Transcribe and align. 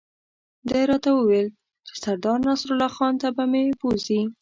ده 0.69 0.79
راته 0.89 1.09
وویل 1.13 1.47
چې 1.87 1.93
سردار 2.03 2.37
نصرالله 2.47 2.89
خان 2.95 3.13
ته 3.21 3.27
به 3.35 3.43
مې 3.51 3.63
بوزي. 3.79 4.21